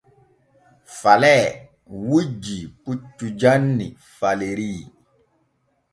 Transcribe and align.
Falee 0.99 1.43
wujjii 2.07 2.63
puccu 2.85 3.25
janni 3.43 3.89
Faleri. 4.19 4.69